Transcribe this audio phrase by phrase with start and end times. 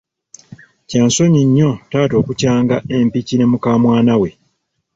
[0.87, 4.29] Kyansonyi nnyo taata okukyanga empiki ne mukamwana we.